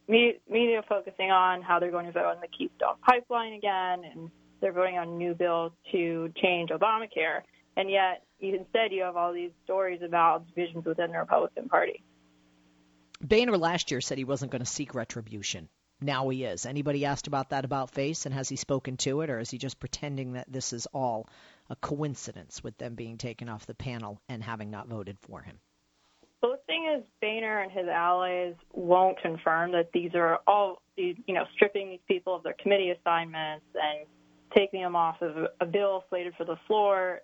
media, 0.07 0.33
media 0.49 0.81
focusing 0.87 1.31
on 1.31 1.61
how 1.61 1.79
they're 1.79 1.91
going 1.91 2.05
to 2.05 2.11
vote 2.11 2.25
on 2.25 2.37
the 2.41 2.47
Keystone 2.47 2.95
Pipeline 3.05 3.53
again, 3.53 4.03
and 4.03 4.29
they're 4.61 4.73
voting 4.73 4.97
on 4.97 5.09
a 5.09 5.11
new 5.11 5.33
bill 5.33 5.73
to 5.91 6.31
change 6.41 6.69
Obamacare. 6.69 7.41
And 7.77 7.89
yet, 7.89 8.23
instead, 8.39 8.91
you 8.91 9.03
have 9.03 9.17
all 9.17 9.33
these 9.33 9.51
stories 9.63 10.01
about 10.01 10.47
divisions 10.47 10.85
within 10.85 11.11
the 11.11 11.17
Republican 11.17 11.67
Party. 11.67 12.03
Boehner 13.21 13.57
last 13.57 13.91
year 13.91 14.01
said 14.01 14.17
he 14.17 14.23
wasn't 14.23 14.51
going 14.51 14.63
to 14.63 14.69
seek 14.69 14.93
retribution. 14.93 15.69
Now 16.01 16.27
he 16.29 16.43
is. 16.43 16.65
Anybody 16.65 17.05
asked 17.05 17.27
about 17.27 17.49
that 17.49 17.65
about 17.65 17.91
face, 17.91 18.25
and 18.25 18.35
has 18.35 18.49
he 18.49 18.57
spoken 18.57 18.97
to 18.97 19.21
it, 19.21 19.29
or 19.29 19.39
is 19.39 19.49
he 19.49 19.57
just 19.57 19.79
pretending 19.79 20.33
that 20.33 20.51
this 20.51 20.73
is 20.73 20.87
all 20.87 21.27
a 21.69 21.75
coincidence 21.77 22.63
with 22.63 22.77
them 22.77 22.95
being 22.95 23.17
taken 23.17 23.49
off 23.49 23.65
the 23.65 23.73
panel 23.73 24.21
and 24.29 24.43
having 24.43 24.69
not 24.69 24.87
voted 24.87 25.17
for 25.19 25.41
him? 25.41 25.59
Well, 26.41 26.51
the 26.51 26.61
thing 26.67 26.93
is, 26.95 27.03
Boehner 27.21 27.61
and 27.61 27.71
his 27.71 27.87
allies 27.87 28.53
won't 28.71 29.19
confirm 29.19 29.71
that 29.71 29.91
these 29.93 30.11
are 30.13 30.39
all, 30.45 30.81
you 30.95 31.15
know, 31.27 31.45
stripping 31.55 31.89
these 31.89 31.99
people 32.07 32.35
of 32.35 32.43
their 32.43 32.55
committee 32.61 32.91
assignments 32.91 33.65
and 33.73 34.05
taking 34.55 34.81
them 34.81 34.95
off 34.95 35.21
of 35.21 35.47
a 35.59 35.65
bill 35.65 36.03
slated 36.09 36.33
for 36.37 36.45
the 36.45 36.57
floor. 36.67 37.21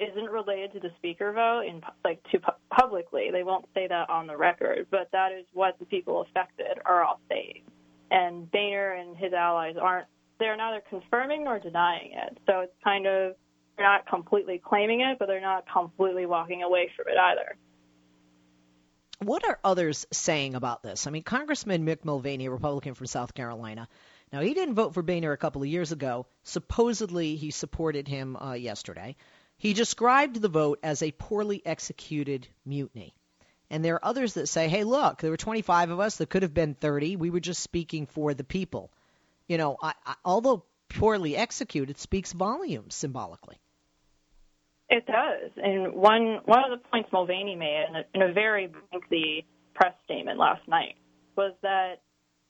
isn't 0.00 0.30
related 0.30 0.72
to 0.72 0.80
the 0.80 0.90
speaker 0.96 1.32
vote 1.32 1.66
in 1.68 1.82
like 2.02 2.22
to 2.30 2.38
pu- 2.38 2.52
publicly. 2.70 3.28
They 3.30 3.42
won't 3.42 3.66
say 3.74 3.86
that 3.88 4.08
on 4.08 4.26
the 4.26 4.36
record, 4.36 4.86
but 4.90 5.08
that 5.12 5.32
is 5.32 5.44
what 5.52 5.78
the 5.78 5.84
people 5.84 6.22
affected 6.22 6.78
are 6.86 7.04
all 7.04 7.20
saying. 7.28 7.64
And 8.10 8.50
Boehner 8.50 8.92
and 8.92 9.16
his 9.16 9.32
allies 9.32 9.76
aren't 9.80 10.06
they're 10.38 10.56
neither 10.56 10.82
confirming 10.88 11.44
nor 11.44 11.58
denying 11.58 12.12
it. 12.14 12.38
So 12.46 12.60
it's 12.60 12.74
kind 12.82 13.06
of 13.06 13.36
they're 13.76 13.86
not 13.86 14.06
completely 14.06 14.60
claiming 14.64 15.00
it, 15.00 15.18
but 15.18 15.26
they're 15.26 15.40
not 15.40 15.64
completely 15.72 16.26
walking 16.26 16.62
away 16.62 16.90
from 16.96 17.06
it 17.08 17.18
either. 17.18 17.56
What 19.18 19.46
are 19.46 19.58
others 19.62 20.06
saying 20.12 20.54
about 20.54 20.82
this? 20.82 21.06
I 21.06 21.10
mean, 21.10 21.22
Congressman 21.22 21.86
Mick 21.86 22.04
Mulvaney, 22.04 22.46
a 22.46 22.50
Republican 22.50 22.94
from 22.94 23.06
South 23.06 23.34
Carolina, 23.34 23.88
now 24.32 24.40
he 24.40 24.54
didn't 24.54 24.74
vote 24.74 24.94
for 24.94 25.02
Boehner 25.02 25.32
a 25.32 25.36
couple 25.36 25.62
of 25.62 25.68
years 25.68 25.92
ago. 25.92 26.26
Supposedly, 26.42 27.36
he 27.36 27.50
supported 27.50 28.08
him 28.08 28.36
uh, 28.36 28.54
yesterday. 28.54 29.16
He 29.58 29.74
described 29.74 30.40
the 30.40 30.48
vote 30.48 30.80
as 30.82 31.02
a 31.02 31.12
poorly 31.12 31.62
executed 31.64 32.48
mutiny. 32.64 33.14
And 33.70 33.84
there 33.84 33.94
are 33.94 34.04
others 34.04 34.34
that 34.34 34.48
say, 34.48 34.68
hey, 34.68 34.84
look, 34.84 35.20
there 35.20 35.30
were 35.30 35.36
25 35.36 35.90
of 35.90 36.00
us. 36.00 36.16
There 36.16 36.26
could 36.26 36.42
have 36.42 36.54
been 36.54 36.74
30. 36.74 37.16
We 37.16 37.30
were 37.30 37.40
just 37.40 37.62
speaking 37.62 38.06
for 38.06 38.34
the 38.34 38.44
people. 38.44 38.90
You 39.46 39.58
know, 39.58 39.76
I, 39.80 39.94
I, 40.04 40.14
although 40.24 40.64
poorly 40.98 41.36
executed, 41.36 41.98
speaks 41.98 42.32
volumes 42.32 42.94
symbolically. 42.94 43.56
It 44.88 45.06
does. 45.06 45.50
And 45.56 45.94
one 45.94 46.40
one 46.44 46.70
of 46.70 46.78
the 46.78 46.88
points 46.90 47.08
Mulvaney 47.12 47.56
made 47.56 47.86
in 47.88 47.96
a, 47.96 48.04
in 48.14 48.30
a 48.30 48.32
very 48.32 48.70
lengthy 48.92 49.46
press 49.74 49.94
statement 50.04 50.38
last 50.38 50.66
night 50.68 50.96
was 51.36 51.54
that 51.62 52.02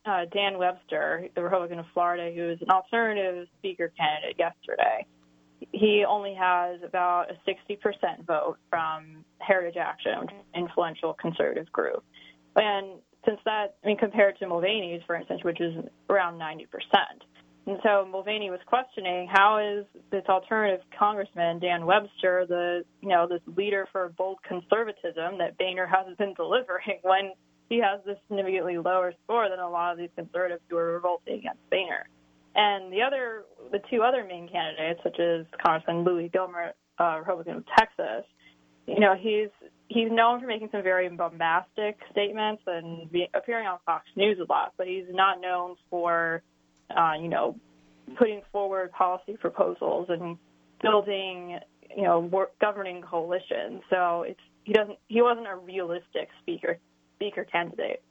uh, 0.04 0.24
Dan 0.32 0.58
Webster, 0.58 1.28
the 1.36 1.42
Republican 1.42 1.78
of 1.78 1.84
Florida, 1.94 2.32
who 2.34 2.48
was 2.48 2.58
an 2.60 2.70
alternative 2.70 3.46
speaker 3.58 3.92
candidate 3.96 4.36
yesterday, 4.38 5.06
he 5.70 6.04
only 6.08 6.34
has 6.34 6.80
about 6.82 7.26
a 7.30 7.34
60% 7.48 8.26
vote 8.26 8.56
from 8.68 9.24
Heritage 9.38 9.76
Action, 9.76 10.20
which 10.22 10.30
is 10.30 10.36
an 10.54 10.62
influential 10.62 11.14
conservative 11.14 11.70
group. 11.70 12.02
And 12.56 12.98
since 13.24 13.38
that, 13.44 13.76
I 13.84 13.86
mean, 13.86 13.96
compared 13.96 14.38
to 14.38 14.48
Mulvaney's, 14.48 15.02
for 15.06 15.14
instance, 15.14 15.44
which 15.44 15.60
is 15.60 15.74
around 16.10 16.40
90%. 16.40 16.66
And 17.66 17.78
so 17.84 18.04
Mulvaney 18.10 18.50
was 18.50 18.58
questioning 18.66 19.28
how 19.30 19.58
is 19.58 19.86
this 20.10 20.24
alternative 20.28 20.84
congressman, 20.98 21.60
Dan 21.60 21.86
Webster, 21.86 22.44
the, 22.48 22.84
you 23.00 23.08
know, 23.08 23.28
this 23.28 23.40
leader 23.56 23.86
for 23.92 24.08
bold 24.18 24.38
conservatism 24.42 25.38
that 25.38 25.56
Boehner 25.58 25.86
hasn't 25.86 26.18
been 26.18 26.34
delivering 26.36 26.98
when 27.02 27.32
he 27.68 27.78
has 27.78 28.00
this 28.04 28.18
significantly 28.28 28.78
lower 28.78 29.14
score 29.24 29.48
than 29.48 29.60
a 29.60 29.68
lot 29.68 29.92
of 29.92 29.98
these 29.98 30.10
conservatives 30.16 30.60
who 30.68 30.76
are 30.76 30.92
revolting 30.94 31.38
against 31.38 31.60
Boehner. 31.70 32.08
And 32.54 32.92
the 32.92 33.02
other, 33.02 33.44
the 33.70 33.80
two 33.90 34.02
other 34.02 34.24
main 34.24 34.48
candidates, 34.48 35.00
such 35.02 35.18
as 35.18 35.46
Congressman 35.64 36.04
Louis 36.04 36.28
Gohmert, 36.28 36.72
uh, 37.00 37.18
Republican 37.18 37.56
of 37.56 37.64
Texas, 37.78 38.26
you 38.86 39.00
know, 39.00 39.14
he's 39.18 39.48
he's 39.88 40.10
known 40.10 40.40
for 40.40 40.46
making 40.46 40.68
some 40.72 40.82
very 40.82 41.08
bombastic 41.08 41.98
statements 42.10 42.62
and 42.66 43.10
be, 43.10 43.28
appearing 43.34 43.66
on 43.66 43.78
Fox 43.84 44.06
News 44.16 44.38
a 44.38 44.50
lot, 44.50 44.72
but 44.76 44.86
he's 44.86 45.04
not 45.10 45.40
known 45.40 45.76
for, 45.90 46.42
uh, 46.96 47.14
you 47.20 47.28
know, 47.28 47.56
putting 48.18 48.42
forward 48.50 48.92
policy 48.92 49.36
proposals 49.38 50.06
and 50.08 50.36
building, 50.82 51.58
you 51.96 52.02
know, 52.02 52.20
work, 52.20 52.58
governing 52.60 53.02
coalitions. 53.02 53.82
So 53.90 54.22
it's 54.22 54.40
he 54.64 54.72
doesn't 54.72 54.98
he 55.08 55.22
wasn't 55.22 55.46
a 55.46 55.56
realistic 55.56 56.28
speaker 56.40 56.78
speaker 57.16 57.44
candidate 57.44 58.02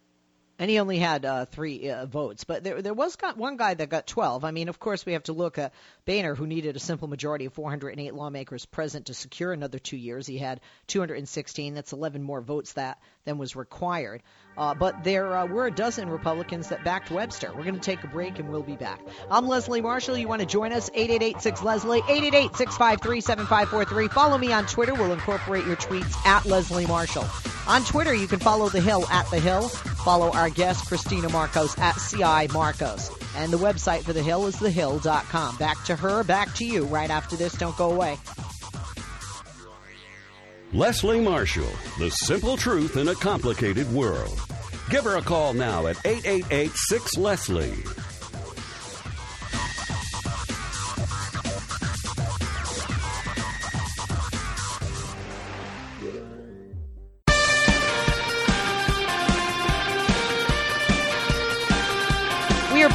and 0.61 0.69
he 0.69 0.77
only 0.77 0.99
had 0.99 1.25
uh, 1.25 1.45
three 1.45 1.89
uh, 1.89 2.05
votes. 2.05 2.43
But 2.43 2.63
there, 2.63 2.83
there 2.83 2.93
was 2.93 3.15
got 3.15 3.35
one 3.35 3.57
guy 3.57 3.73
that 3.73 3.89
got 3.89 4.05
12. 4.05 4.45
I 4.45 4.51
mean, 4.51 4.69
of 4.69 4.79
course, 4.79 5.03
we 5.03 5.13
have 5.13 5.23
to 5.23 5.33
look 5.33 5.57
at 5.57 5.73
Boehner, 6.05 6.35
who 6.35 6.45
needed 6.45 6.75
a 6.75 6.79
simple 6.79 7.07
majority 7.07 7.45
of 7.45 7.53
408 7.53 8.13
lawmakers 8.13 8.67
present 8.67 9.07
to 9.07 9.15
secure 9.15 9.53
another 9.53 9.79
two 9.79 9.97
years. 9.97 10.27
He 10.27 10.37
had 10.37 10.61
216. 10.85 11.73
That's 11.73 11.93
11 11.93 12.21
more 12.21 12.41
votes 12.41 12.73
that 12.73 12.99
than 13.25 13.39
was 13.39 13.55
required. 13.55 14.21
Uh, 14.55 14.75
but 14.75 15.03
there 15.03 15.35
uh, 15.35 15.47
were 15.47 15.65
a 15.65 15.71
dozen 15.71 16.09
Republicans 16.09 16.69
that 16.69 16.83
backed 16.83 17.09
Webster. 17.09 17.51
We're 17.55 17.63
going 17.63 17.75
to 17.75 17.79
take 17.79 18.03
a 18.03 18.07
break 18.07 18.37
and 18.37 18.49
we'll 18.49 18.61
be 18.61 18.75
back. 18.75 18.99
I'm 19.31 19.47
Leslie 19.47 19.81
Marshall. 19.81 20.17
You 20.17 20.27
want 20.27 20.41
to 20.41 20.47
join 20.47 20.73
us? 20.73 20.91
888 20.93 21.63
Leslie, 21.63 21.99
888 21.99 22.55
653 22.55 23.21
7543. 23.21 24.07
Follow 24.09 24.37
me 24.37 24.51
on 24.51 24.67
Twitter. 24.67 24.93
We'll 24.93 25.13
incorporate 25.13 25.65
your 25.65 25.77
tweets 25.77 26.13
at 26.25 26.45
Leslie 26.45 26.85
Marshall. 26.85 27.25
On 27.67 27.83
Twitter, 27.83 28.13
you 28.13 28.27
can 28.27 28.39
follow 28.39 28.69
The 28.69 28.81
Hill 28.81 29.05
at 29.09 29.29
The 29.29 29.39
Hill. 29.39 29.69
Follow 29.69 30.31
our 30.31 30.49
guest, 30.55 30.87
Cristina 30.87 31.29
Marcos, 31.29 31.77
at 31.77 31.93
CI 31.93 32.51
Marcos. 32.53 33.09
And 33.35 33.51
the 33.51 33.57
website 33.57 34.03
for 34.03 34.13
The 34.13 34.21
Hill 34.21 34.47
is 34.47 34.55
thehill.com. 34.55 35.57
Back 35.57 35.83
to 35.85 35.95
her, 35.95 36.23
back 36.23 36.53
to 36.55 36.65
you 36.65 36.85
right 36.85 37.09
after 37.09 37.35
this. 37.35 37.53
Don't 37.53 37.77
go 37.77 37.91
away. 37.91 38.17
Leslie 40.73 41.19
Marshall, 41.19 41.69
the 41.99 42.09
simple 42.09 42.55
truth 42.55 42.95
in 42.95 43.09
a 43.09 43.15
complicated 43.15 43.91
world. 43.91 44.39
Give 44.89 45.03
her 45.03 45.17
a 45.17 45.21
call 45.21 45.53
now 45.53 45.87
at 45.87 45.97
888 46.05 46.71
6 46.73 47.17
Leslie. 47.17 47.73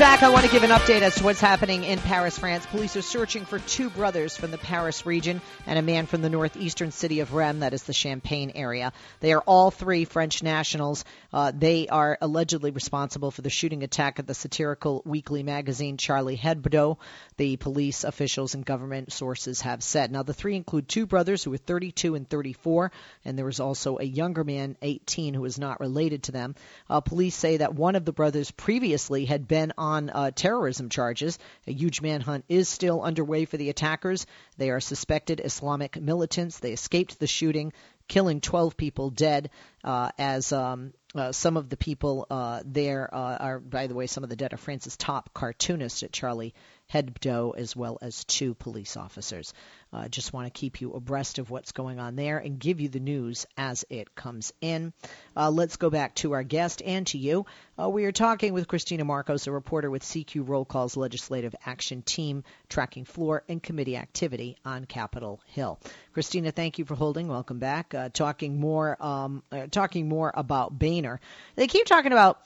Back. 0.06 0.22
I 0.22 0.28
want 0.28 0.46
to 0.46 0.52
give 0.52 0.62
an 0.62 0.70
update 0.70 1.02
as 1.02 1.16
to 1.16 1.24
what's 1.24 1.40
happening 1.40 1.82
in 1.82 1.98
Paris, 1.98 2.38
France. 2.38 2.64
Police 2.66 2.94
are 2.94 3.02
searching 3.02 3.44
for 3.44 3.58
two 3.58 3.90
brothers 3.90 4.36
from 4.36 4.52
the 4.52 4.58
Paris 4.58 5.04
region 5.04 5.40
and 5.66 5.80
a 5.80 5.82
man 5.82 6.06
from 6.06 6.22
the 6.22 6.30
northeastern 6.30 6.92
city 6.92 7.18
of 7.18 7.34
Rennes, 7.34 7.58
that 7.58 7.74
is 7.74 7.82
the 7.82 7.92
Champagne 7.92 8.52
area. 8.54 8.92
They 9.18 9.32
are 9.32 9.40
all 9.40 9.72
three 9.72 10.04
French 10.04 10.44
nationals. 10.44 11.04
Uh, 11.32 11.50
they 11.52 11.88
are 11.88 12.16
allegedly 12.20 12.70
responsible 12.70 13.32
for 13.32 13.42
the 13.42 13.50
shooting 13.50 13.82
attack 13.82 14.20
at 14.20 14.28
the 14.28 14.34
satirical 14.34 15.02
weekly 15.04 15.42
magazine 15.42 15.96
Charlie 15.96 16.36
Hebdo, 16.36 16.98
the 17.36 17.56
police 17.56 18.04
officials 18.04 18.54
and 18.54 18.64
government 18.64 19.12
sources 19.12 19.62
have 19.62 19.82
said. 19.82 20.12
Now, 20.12 20.22
the 20.22 20.34
three 20.34 20.54
include 20.54 20.88
two 20.88 21.06
brothers 21.06 21.42
who 21.42 21.52
are 21.52 21.58
32 21.58 22.14
and 22.14 22.30
34, 22.30 22.92
and 23.24 23.36
there 23.36 23.44
was 23.44 23.58
also 23.58 23.98
a 23.98 24.04
younger 24.04 24.44
man, 24.44 24.76
18, 24.82 25.34
who 25.34 25.44
is 25.44 25.58
not 25.58 25.80
related 25.80 26.22
to 26.24 26.32
them. 26.32 26.54
Uh, 26.88 27.00
police 27.00 27.34
say 27.34 27.56
that 27.56 27.74
one 27.74 27.96
of 27.96 28.04
the 28.04 28.12
brothers 28.12 28.52
previously 28.52 29.24
had 29.24 29.48
been 29.48 29.72
on 29.76 29.95
on 29.96 30.10
uh, 30.10 30.30
terrorism 30.34 30.88
charges. 30.88 31.38
A 31.66 31.72
huge 31.72 32.00
manhunt 32.00 32.44
is 32.48 32.68
still 32.68 33.02
underway 33.02 33.44
for 33.44 33.56
the 33.56 33.70
attackers. 33.70 34.26
They 34.56 34.70
are 34.70 34.80
suspected 34.80 35.40
Islamic 35.44 36.00
militants. 36.00 36.58
They 36.58 36.72
escaped 36.72 37.18
the 37.18 37.26
shooting, 37.26 37.72
killing 38.08 38.40
12 38.40 38.76
people 38.76 39.10
dead, 39.10 39.50
uh, 39.82 40.10
as 40.18 40.52
um, 40.52 40.92
uh, 41.14 41.32
some 41.32 41.56
of 41.56 41.68
the 41.68 41.76
people 41.76 42.26
uh, 42.30 42.62
there 42.64 43.12
uh, 43.12 43.36
are, 43.36 43.58
by 43.58 43.86
the 43.86 43.94
way, 43.94 44.06
some 44.06 44.22
of 44.22 44.30
the 44.30 44.36
dead 44.36 44.52
are 44.52 44.58
France's 44.58 44.96
top 44.96 45.32
cartoonist 45.32 46.02
at 46.02 46.12
Charlie 46.12 46.54
Hebdo, 46.92 47.56
as 47.56 47.74
well 47.74 47.98
as 48.00 48.24
two 48.24 48.54
police 48.54 48.96
officers. 48.96 49.52
Uh, 49.92 50.08
just 50.08 50.32
want 50.32 50.46
to 50.46 50.58
keep 50.58 50.80
you 50.80 50.92
abreast 50.92 51.38
of 51.38 51.50
what's 51.50 51.72
going 51.72 51.98
on 51.98 52.16
there 52.16 52.38
and 52.38 52.58
give 52.58 52.80
you 52.80 52.88
the 52.88 53.00
news 53.00 53.46
as 53.56 53.84
it 53.88 54.14
comes 54.14 54.52
in. 54.60 54.92
Uh, 55.36 55.50
let's 55.50 55.76
go 55.76 55.90
back 55.90 56.14
to 56.16 56.32
our 56.32 56.42
guest 56.42 56.82
and 56.84 57.06
to 57.08 57.18
you. 57.18 57.46
Uh, 57.80 57.88
we 57.88 58.04
are 58.04 58.12
talking 58.12 58.52
with 58.52 58.68
Cristina 58.68 59.04
Marcos, 59.04 59.46
a 59.46 59.52
reporter 59.52 59.90
with 59.90 60.02
CQ 60.02 60.48
Roll 60.48 60.64
Call's 60.64 60.96
Legislative 60.96 61.54
Action 61.64 62.02
Team, 62.02 62.44
tracking 62.68 63.04
floor 63.04 63.42
and 63.48 63.62
committee 63.62 63.96
activity 63.96 64.56
on 64.64 64.84
Capitol 64.84 65.40
Hill. 65.46 65.78
Cristina, 66.12 66.50
thank 66.50 66.78
you 66.78 66.84
for 66.84 66.94
holding. 66.94 67.28
Welcome 67.28 67.58
back. 67.58 67.94
Uh, 67.94 68.08
talking 68.08 68.60
more, 68.60 68.96
um, 69.02 69.42
uh, 69.50 69.66
talking 69.70 70.08
more 70.08 70.32
about 70.34 70.78
Boehner. 70.78 71.20
They 71.54 71.66
keep 71.66 71.86
talking 71.86 72.12
about, 72.12 72.40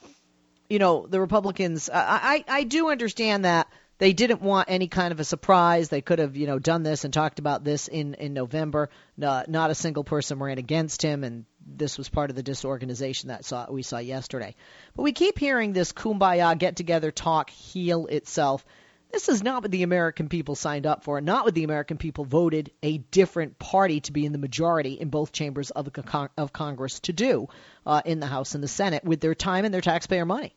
you 0.69 0.79
know, 0.79 1.05
the 1.07 1.19
Republicans. 1.19 1.89
I, 1.89 2.43
I, 2.47 2.59
I 2.59 2.63
do 2.63 2.89
understand 2.89 3.45
that 3.45 3.67
they 4.01 4.13
didn't 4.13 4.41
want 4.41 4.67
any 4.71 4.87
kind 4.87 5.11
of 5.11 5.19
a 5.19 5.23
surprise. 5.23 5.89
They 5.89 6.01
could 6.01 6.17
have, 6.17 6.35
you 6.35 6.47
know, 6.47 6.57
done 6.57 6.81
this 6.81 7.03
and 7.03 7.13
talked 7.13 7.37
about 7.37 7.63
this 7.63 7.87
in 7.87 8.15
in 8.15 8.33
November. 8.33 8.89
Uh, 9.21 9.43
not 9.47 9.69
a 9.69 9.75
single 9.75 10.03
person 10.03 10.39
ran 10.39 10.57
against 10.57 11.03
him, 11.03 11.23
and 11.23 11.45
this 11.63 11.99
was 11.99 12.09
part 12.09 12.31
of 12.31 12.35
the 12.35 12.41
disorganization 12.41 13.27
that 13.27 13.45
saw, 13.45 13.69
we 13.69 13.83
saw 13.83 13.99
yesterday. 13.99 14.55
But 14.95 15.03
we 15.03 15.11
keep 15.11 15.37
hearing 15.37 15.71
this 15.71 15.93
kumbaya, 15.93 16.57
get 16.57 16.77
together, 16.77 17.11
talk, 17.11 17.51
heal 17.51 18.07
itself. 18.07 18.65
This 19.11 19.29
is 19.29 19.43
not 19.43 19.61
what 19.61 19.69
the 19.69 19.83
American 19.83 20.29
people 20.29 20.55
signed 20.55 20.87
up 20.87 21.03
for, 21.03 21.21
not 21.21 21.45
what 21.45 21.53
the 21.53 21.63
American 21.63 21.97
people 21.97 22.25
voted 22.25 22.71
a 22.81 22.97
different 22.97 23.59
party 23.59 23.99
to 23.99 24.11
be 24.11 24.25
in 24.25 24.31
the 24.31 24.39
majority 24.39 24.93
in 24.93 25.09
both 25.09 25.31
chambers 25.31 25.69
of, 25.69 25.85
the, 25.85 26.29
of 26.39 26.51
Congress 26.51 27.01
to 27.01 27.13
do 27.13 27.49
uh, 27.85 28.01
in 28.03 28.19
the 28.19 28.25
House 28.25 28.55
and 28.55 28.63
the 28.63 28.67
Senate 28.67 29.03
with 29.03 29.21
their 29.21 29.35
time 29.35 29.63
and 29.63 29.71
their 29.71 29.81
taxpayer 29.81 30.25
money. 30.25 30.55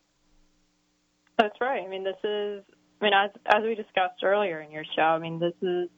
That's 1.36 1.60
right. 1.60 1.82
I 1.84 1.88
mean, 1.88 2.04
this 2.04 2.16
is 2.22 2.62
I 3.04 3.06
mean, 3.06 3.12
as 3.12 3.30
as 3.46 3.62
we 3.62 3.74
discussed 3.74 4.22
earlier 4.22 4.62
in 4.62 4.70
your 4.70 4.84
show, 4.96 5.02
I 5.02 5.18
mean, 5.18 5.38
this 5.38 5.52
is 5.60 5.90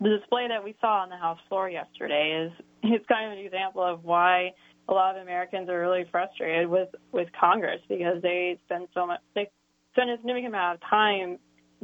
the 0.00 0.18
display 0.18 0.48
that 0.48 0.64
we 0.64 0.74
saw 0.80 1.02
on 1.02 1.08
the 1.08 1.16
House 1.16 1.38
floor 1.48 1.70
yesterday 1.70 2.46
is 2.46 2.64
it's 2.82 3.06
kind 3.06 3.30
of 3.30 3.38
an 3.38 3.44
example 3.44 3.82
of 3.82 4.02
why 4.02 4.50
a 4.88 4.92
lot 4.92 5.16
of 5.16 5.22
Americans 5.22 5.68
are 5.68 5.78
really 5.78 6.04
frustrated 6.10 6.68
with 6.68 6.88
with 7.12 7.28
Congress 7.38 7.80
because 7.88 8.20
they 8.22 8.58
spend 8.66 8.88
so 8.92 9.06
much 9.06 9.20
they 9.36 9.48
spend 9.92 10.10
a 10.10 10.16
significant 10.16 10.48
amount 10.48 10.82
of 10.82 10.90
time 10.90 11.38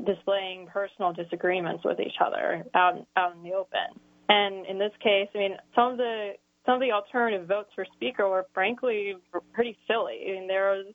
displaying 0.05 0.67
personal 0.67 1.13
disagreements 1.13 1.85
with 1.85 2.01
each 2.01 2.19
other 2.21 2.65
out 2.75 3.07
out 3.17 3.37
in 3.37 3.45
the 3.45 3.53
open. 3.53 4.01
And 4.29 4.67
in 4.67 4.79
this 4.79 4.93
case, 5.01 5.29
I 5.37 5.39
mean, 5.39 5.57
some 5.77 5.93
of 5.93 5.99
the 5.99 6.33
some 6.67 6.75
of 6.75 6.81
the 6.81 6.91
alternative 6.91 7.47
votes 7.47 7.71
for 7.77 7.87
Speaker 7.95 8.29
were 8.29 8.47
frankly 8.53 9.15
pretty 9.53 9.79
silly. 9.87 10.25
I 10.27 10.33
mean, 10.33 10.49
there 10.49 10.71
was 10.73 10.95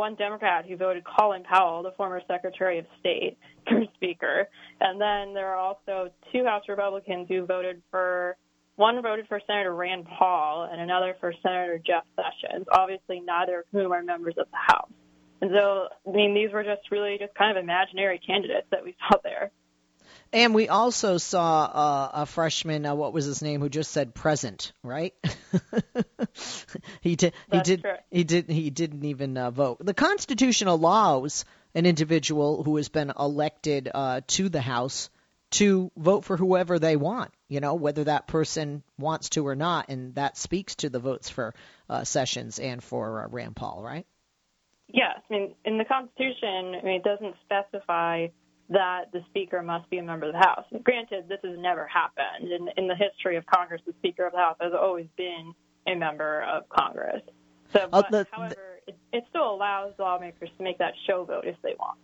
one 0.00 0.14
Democrat 0.14 0.64
who 0.66 0.76
voted 0.76 1.04
Colin 1.04 1.44
Powell, 1.44 1.82
the 1.82 1.92
former 1.92 2.22
Secretary 2.26 2.78
of 2.78 2.86
State, 2.98 3.36
for 3.68 3.84
Speaker, 3.94 4.48
and 4.80 5.00
then 5.00 5.34
there 5.34 5.48
are 5.48 5.56
also 5.56 6.10
two 6.32 6.44
House 6.44 6.64
Republicans 6.68 7.28
who 7.28 7.44
voted 7.44 7.82
for 7.90 8.36
one 8.76 9.00
voted 9.02 9.28
for 9.28 9.40
Senator 9.46 9.74
Rand 9.74 10.06
Paul 10.06 10.66
and 10.72 10.80
another 10.80 11.14
for 11.20 11.34
Senator 11.42 11.78
Jeff 11.78 12.04
Sessions. 12.16 12.64
Obviously, 12.72 13.20
neither 13.20 13.60
of 13.60 13.64
whom 13.72 13.92
are 13.92 14.02
members 14.02 14.34
of 14.38 14.46
the 14.50 14.74
House. 14.74 14.90
And 15.42 15.50
so, 15.54 15.88
I 16.08 16.10
mean, 16.10 16.34
these 16.34 16.50
were 16.50 16.64
just 16.64 16.90
really 16.90 17.18
just 17.18 17.34
kind 17.34 17.56
of 17.56 17.62
imaginary 17.62 18.18
candidates 18.26 18.66
that 18.70 18.82
we 18.82 18.96
saw 18.98 19.18
there. 19.22 19.50
And 20.32 20.54
we 20.54 20.68
also 20.68 21.18
saw 21.18 21.64
uh, 21.64 22.10
a 22.22 22.26
freshman, 22.26 22.86
uh, 22.86 22.94
what 22.94 23.12
was 23.12 23.24
his 23.24 23.42
name, 23.42 23.60
who 23.60 23.68
just 23.68 23.90
said 23.90 24.14
present, 24.14 24.72
right? 24.82 25.12
he 27.00 27.16
did. 27.16 27.34
He 27.50 27.60
did. 27.60 27.84
He 28.10 28.24
did. 28.24 28.48
He 28.48 28.70
didn't 28.70 29.04
even 29.04 29.36
uh, 29.36 29.50
vote. 29.50 29.78
The 29.84 29.94
Constitution 29.94 30.68
allows 30.68 31.44
an 31.74 31.84
individual 31.84 32.62
who 32.62 32.76
has 32.76 32.88
been 32.88 33.12
elected 33.18 33.90
uh, 33.92 34.20
to 34.28 34.48
the 34.48 34.60
House 34.60 35.10
to 35.50 35.90
vote 35.96 36.24
for 36.24 36.36
whoever 36.36 36.78
they 36.78 36.94
want. 36.94 37.32
You 37.48 37.58
know, 37.58 37.74
whether 37.74 38.04
that 38.04 38.28
person 38.28 38.84
wants 38.98 39.30
to 39.30 39.44
or 39.46 39.56
not, 39.56 39.88
and 39.88 40.14
that 40.14 40.36
speaks 40.36 40.76
to 40.76 40.90
the 40.90 41.00
votes 41.00 41.28
for 41.28 41.54
uh, 41.88 42.04
Sessions 42.04 42.60
and 42.60 42.82
for 42.82 43.24
uh, 43.24 43.28
Rand 43.28 43.56
Paul, 43.56 43.82
right? 43.82 44.06
Yes, 44.86 45.18
I 45.28 45.32
mean, 45.32 45.54
in 45.64 45.78
the 45.78 45.84
Constitution, 45.84 46.76
I 46.80 46.84
mean, 46.84 46.94
it 46.96 47.04
doesn't 47.04 47.34
specify 47.44 48.28
that 48.70 49.12
the 49.12 49.20
Speaker 49.30 49.62
must 49.62 49.88
be 49.90 49.98
a 49.98 50.02
member 50.02 50.26
of 50.26 50.32
the 50.32 50.38
House. 50.38 50.64
Granted, 50.84 51.28
this 51.28 51.40
has 51.42 51.58
never 51.58 51.86
happened. 51.86 52.50
In, 52.50 52.68
in 52.76 52.86
the 52.86 52.94
history 52.94 53.36
of 53.36 53.44
Congress, 53.46 53.82
the 53.86 53.92
Speaker 53.98 54.26
of 54.26 54.32
the 54.32 54.38
House 54.38 54.56
has 54.60 54.72
always 54.72 55.06
been 55.16 55.52
a 55.86 55.94
member 55.94 56.42
of 56.42 56.68
Congress. 56.68 57.22
So, 57.72 57.88
Uh, 57.92 58.02
the- 58.10 58.26
however, 58.30 58.80
it, 58.86 58.96
it 59.12 59.24
still 59.30 59.52
allows 59.54 59.94
lawmakers 59.98 60.50
to 60.56 60.62
make 60.62 60.78
that 60.78 60.94
show 61.06 61.24
vote 61.24 61.44
if 61.46 61.56
they 61.62 61.74
want. 61.78 61.98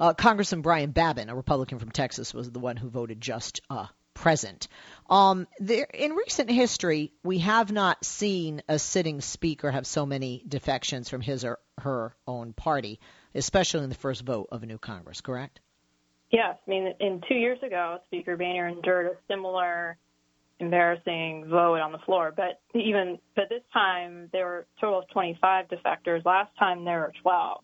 Uh, 0.00 0.14
Congressman 0.14 0.62
Brian 0.62 0.92
Babin, 0.92 1.28
a 1.28 1.34
Republican 1.36 1.78
from 1.78 1.90
Texas, 1.90 2.32
was 2.32 2.50
the 2.50 2.58
one 2.58 2.76
who 2.76 2.88
voted 2.88 3.20
just 3.20 3.60
uh, 3.68 3.86
present. 4.14 4.66
Um, 5.10 5.46
there, 5.58 5.84
in 5.92 6.12
recent 6.12 6.50
history, 6.50 7.12
we 7.22 7.38
have 7.40 7.70
not 7.70 8.02
seen 8.04 8.62
a 8.66 8.78
sitting 8.78 9.20
speaker 9.20 9.70
have 9.70 9.86
so 9.86 10.06
many 10.06 10.42
defections 10.48 11.10
from 11.10 11.20
his 11.20 11.44
or 11.44 11.58
her 11.78 12.16
own 12.26 12.54
party, 12.54 12.98
especially 13.34 13.84
in 13.84 13.90
the 13.90 13.94
first 13.94 14.22
vote 14.22 14.48
of 14.50 14.62
a 14.62 14.66
new 14.66 14.78
Congress. 14.78 15.20
Correct? 15.20 15.60
Yes, 16.30 16.56
I 16.66 16.70
mean, 16.70 16.94
in 17.00 17.22
two 17.26 17.34
years 17.34 17.58
ago, 17.62 17.98
Speaker 18.06 18.36
Boehner 18.36 18.68
endured 18.68 19.06
a 19.06 19.16
similar 19.28 19.96
embarrassing 20.60 21.46
vote 21.48 21.80
on 21.80 21.92
the 21.92 21.98
floor, 21.98 22.32
but 22.36 22.60
even 22.74 23.18
but 23.36 23.48
this 23.48 23.62
time 23.72 24.28
there 24.32 24.44
were 24.44 24.58
a 24.58 24.80
total 24.80 25.00
of 25.00 25.08
25 25.10 25.66
defectors. 25.68 26.24
Last 26.24 26.50
time 26.58 26.84
there 26.84 27.00
were 27.00 27.12
12, 27.22 27.60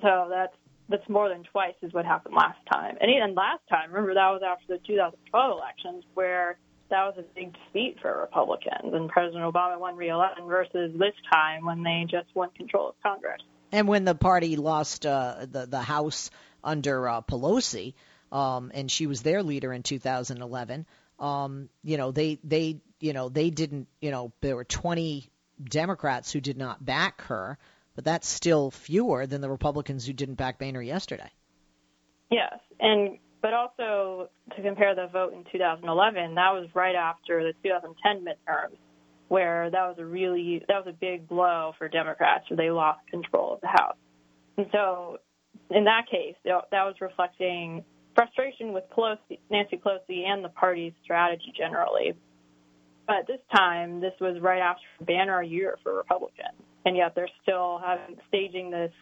so 0.00 0.26
that's 0.30 0.54
that's 0.88 1.08
more 1.08 1.28
than 1.28 1.42
twice 1.44 1.74
is 1.82 1.92
what 1.92 2.06
happened 2.06 2.34
last 2.34 2.58
time. 2.72 2.96
And 3.00 3.10
even 3.10 3.34
last 3.34 3.60
time, 3.68 3.90
remember 3.90 4.14
that 4.14 4.30
was 4.30 4.42
after 4.46 4.78
the 4.78 4.78
2012 4.86 5.58
elections 5.58 6.04
where 6.14 6.58
that 6.90 7.04
was 7.04 7.14
a 7.18 7.22
big 7.34 7.52
defeat 7.52 7.98
for 8.00 8.20
Republicans, 8.20 8.94
and 8.94 9.10
President 9.10 9.44
Obama 9.44 9.78
won 9.78 9.96
re-election 9.96 10.46
versus 10.46 10.92
this 10.98 11.12
time 11.30 11.66
when 11.66 11.82
they 11.82 12.06
just 12.10 12.34
won 12.34 12.48
control 12.56 12.90
of 12.90 12.94
Congress. 13.02 13.42
And 13.70 13.86
when 13.86 14.06
the 14.06 14.14
party 14.14 14.56
lost 14.56 15.04
uh, 15.04 15.46
the 15.50 15.66
the 15.66 15.82
House 15.82 16.30
under 16.62 17.08
uh, 17.08 17.20
Pelosi, 17.22 17.94
um, 18.32 18.70
and 18.74 18.90
she 18.90 19.06
was 19.06 19.22
their 19.22 19.42
leader 19.42 19.72
in 19.72 19.82
2011, 19.82 20.86
um, 21.18 21.68
you 21.82 21.96
know 21.96 22.10
they 22.12 22.38
they 22.44 22.80
you 23.00 23.12
know 23.12 23.28
they 23.28 23.50
didn't 23.50 23.88
you 24.00 24.10
know 24.10 24.32
there 24.40 24.56
were 24.56 24.64
20 24.64 25.28
Democrats 25.62 26.32
who 26.32 26.40
did 26.40 26.56
not 26.56 26.84
back 26.84 27.22
her, 27.22 27.58
but 27.94 28.04
that's 28.04 28.28
still 28.28 28.70
fewer 28.70 29.26
than 29.26 29.40
the 29.40 29.50
Republicans 29.50 30.06
who 30.06 30.12
didn't 30.12 30.36
back 30.36 30.58
Boehner 30.58 30.82
yesterday. 30.82 31.30
Yes, 32.30 32.58
and 32.78 33.18
but 33.40 33.54
also 33.54 34.30
to 34.56 34.62
compare 34.62 34.94
the 34.94 35.06
vote 35.06 35.32
in 35.32 35.44
2011, 35.50 36.34
that 36.34 36.50
was 36.52 36.68
right 36.74 36.94
after 36.94 37.42
the 37.42 37.52
2010 37.62 38.24
midterms, 38.24 38.76
where 39.28 39.70
that 39.70 39.88
was 39.88 39.96
a 39.98 40.04
really 40.04 40.62
that 40.68 40.84
was 40.84 40.86
a 40.88 40.96
big 40.96 41.28
blow 41.28 41.72
for 41.78 41.88
Democrats, 41.88 42.48
where 42.50 42.56
they 42.56 42.70
lost 42.70 43.00
control 43.10 43.54
of 43.54 43.60
the 43.60 43.68
House. 43.68 43.96
And 44.56 44.66
so, 44.72 45.18
in 45.70 45.84
that 45.84 46.06
case, 46.10 46.36
that 46.44 46.64
was 46.72 46.94
reflecting 47.00 47.84
frustration 48.14 48.72
with 48.72 48.84
Pelosi, 48.90 49.38
Nancy 49.50 49.76
Pelosi 49.76 50.24
and 50.26 50.44
the 50.44 50.48
party's 50.48 50.92
strategy 51.04 51.52
generally. 51.56 52.14
But 53.06 53.26
this 53.26 53.40
time, 53.54 54.00
this 54.00 54.12
was 54.20 54.40
right 54.40 54.60
after 54.60 54.84
banner 55.00 55.42
year 55.42 55.78
for 55.82 55.94
Republicans, 55.94 56.60
and 56.84 56.96
yet 56.96 57.14
they're 57.14 57.30
still 57.42 57.80
having 57.84 58.16
staging 58.28 58.70
this 58.70 58.92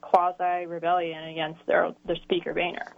quasi 0.00 0.66
rebellion 0.66 1.22
against 1.24 1.64
their 1.66 1.94
their 2.04 2.16
Speaker 2.16 2.52
Boehner. 2.52 2.94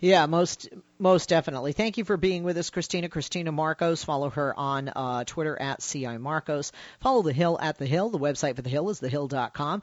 Yeah, 0.00 0.26
most 0.26 0.68
most 0.98 1.28
definitely. 1.28 1.72
Thank 1.72 1.96
you 1.96 2.04
for 2.04 2.16
being 2.16 2.42
with 2.42 2.56
us, 2.58 2.70
Cristina. 2.70 3.08
Cristina 3.08 3.52
Marcos. 3.52 4.02
Follow 4.02 4.30
her 4.30 4.58
on 4.58 4.88
uh, 4.88 5.22
Twitter 5.24 5.60
at 5.60 5.80
ci 5.80 6.18
Marcos. 6.18 6.72
Follow 7.00 7.22
the 7.22 7.32
Hill 7.32 7.56
at 7.60 7.78
the 7.78 7.86
Hill. 7.86 8.10
The 8.10 8.18
website 8.18 8.56
for 8.56 8.62
the 8.62 8.70
Hill 8.70 8.90
is 8.90 9.00
thehill.com. 9.00 9.82